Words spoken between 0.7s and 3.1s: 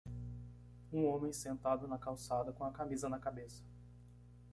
Um homem sentado na calçada com a camisa